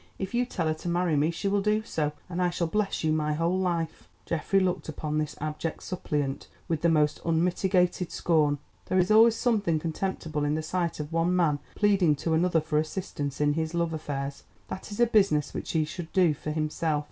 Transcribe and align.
If 0.17 0.33
you 0.33 0.47
tell 0.47 0.65
her 0.65 0.73
to 0.73 0.89
marry 0.89 1.15
me 1.15 1.29
she 1.29 1.47
will 1.47 1.61
do 1.61 1.83
so, 1.83 2.11
and 2.27 2.41
I 2.41 2.49
shall 2.49 2.65
bless 2.65 3.03
you 3.03 3.13
my 3.13 3.33
whole 3.33 3.55
life." 3.59 4.09
Geoffrey 4.25 4.59
looked 4.59 4.89
upon 4.89 5.19
this 5.19 5.35
abject 5.39 5.83
suppliant 5.83 6.47
with 6.67 6.81
the 6.81 6.89
most 6.89 7.21
unmitigated 7.23 8.11
scorn. 8.11 8.57
There 8.87 8.97
is 8.97 9.11
always 9.11 9.35
something 9.35 9.77
contemptible 9.77 10.43
in 10.43 10.55
the 10.55 10.63
sight 10.63 10.99
of 10.99 11.13
one 11.13 11.35
man 11.35 11.59
pleading 11.75 12.15
to 12.15 12.33
another 12.33 12.61
for 12.61 12.79
assistance 12.79 13.39
in 13.39 13.53
his 13.53 13.75
love 13.75 13.93
affairs—that 13.93 14.89
is 14.91 14.99
a 14.99 15.05
business 15.05 15.53
which 15.53 15.73
he 15.73 15.85
should 15.85 16.11
do 16.13 16.33
for 16.33 16.49
himself. 16.49 16.99